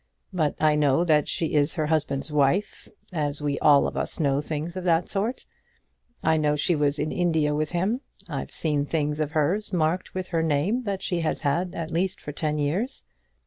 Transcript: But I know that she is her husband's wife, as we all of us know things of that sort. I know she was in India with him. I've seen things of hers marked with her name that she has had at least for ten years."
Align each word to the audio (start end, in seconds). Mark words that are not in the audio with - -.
But 0.33 0.55
I 0.59 0.73
know 0.73 1.03
that 1.03 1.27
she 1.27 1.53
is 1.53 1.75
her 1.75 1.85
husband's 1.85 2.31
wife, 2.31 2.89
as 3.13 3.39
we 3.39 3.59
all 3.59 3.85
of 3.85 3.95
us 3.95 4.19
know 4.19 4.41
things 4.41 4.75
of 4.75 4.83
that 4.85 5.07
sort. 5.07 5.45
I 6.23 6.37
know 6.37 6.55
she 6.55 6.75
was 6.75 6.97
in 6.97 7.11
India 7.11 7.53
with 7.53 7.71
him. 7.73 8.01
I've 8.27 8.49
seen 8.49 8.83
things 8.83 9.19
of 9.19 9.33
hers 9.33 9.71
marked 9.73 10.15
with 10.15 10.29
her 10.29 10.41
name 10.41 10.85
that 10.85 11.03
she 11.03 11.19
has 11.21 11.41
had 11.41 11.75
at 11.75 11.91
least 11.91 12.19
for 12.19 12.31
ten 12.31 12.57
years." 12.57 13.03